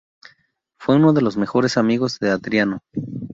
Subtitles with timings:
[0.79, 2.79] Fue uno de los mejores amigos de Adriano.